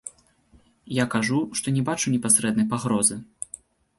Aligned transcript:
Я 0.99 1.05
кажу, 1.15 1.39
што 1.59 1.67
не 1.77 1.83
бачу 1.89 2.13
непасрэднай 2.15 2.67
пагрозы. 2.73 3.21